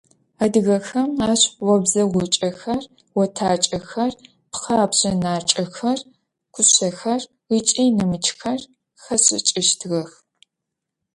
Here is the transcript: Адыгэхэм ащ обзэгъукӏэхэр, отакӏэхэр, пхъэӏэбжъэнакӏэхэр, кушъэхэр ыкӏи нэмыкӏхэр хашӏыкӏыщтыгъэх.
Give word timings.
Адыгэхэм 0.43 1.09
ащ 1.31 1.41
обзэгъукӏэхэр, 1.71 2.83
отакӏэхэр, 3.21 4.13
пхъэӏэбжъэнакӏэхэр, 4.51 5.99
кушъэхэр 6.53 7.21
ыкӏи 7.55 7.85
нэмыкӏхэр 7.95 8.61
хашӏыкӏыщтыгъэх. 9.03 10.11